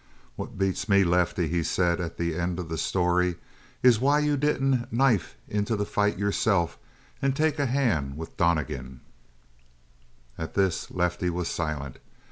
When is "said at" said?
1.61-2.17